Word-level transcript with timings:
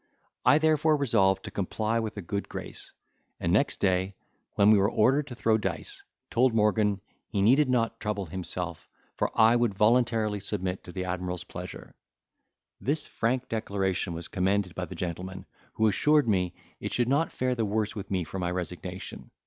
I 0.43 0.57
therefore 0.57 0.97
resolved 0.97 1.43
to 1.45 1.51
comply 1.51 1.99
with 1.99 2.17
a 2.17 2.23
good 2.23 2.49
grace, 2.49 2.91
and 3.39 3.53
next 3.53 3.77
day, 3.79 4.15
when 4.55 4.71
we 4.71 4.79
were 4.79 4.89
ordered 4.89 5.27
to 5.27 5.35
throw 5.35 5.59
dice, 5.59 6.01
told 6.31 6.55
Morgan 6.55 6.99
he 7.27 7.39
needed 7.39 7.69
not 7.69 7.99
trouble 7.99 8.25
himself, 8.25 8.89
for 9.13 9.29
I 9.39 9.55
would 9.55 9.75
voluntarily 9.75 10.39
submit 10.39 10.83
to 10.85 10.91
the 10.91 11.05
admiral's 11.05 11.43
pleasure. 11.43 11.93
This 12.79 13.05
frank 13.05 13.47
declaration 13.47 14.13
was 14.15 14.27
commended 14.27 14.73
by 14.73 14.85
the 14.85 14.95
gentleman, 14.95 15.45
who 15.73 15.85
assured 15.87 16.27
me, 16.27 16.55
it 16.79 16.91
should 16.91 17.07
not 17.07 17.31
fare 17.31 17.53
the 17.53 17.63
worse 17.65 17.95
with 17.95 18.09
me 18.09 18.23
for 18.23 18.39
my 18.39 18.49
resignation. 18.49 19.29